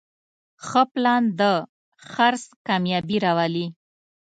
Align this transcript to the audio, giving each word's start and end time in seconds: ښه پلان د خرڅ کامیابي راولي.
ښه 0.65 0.81
پلان 0.93 1.23
د 1.39 1.41
خرڅ 2.11 2.43
کامیابي 2.67 3.17
راولي. 3.25 3.67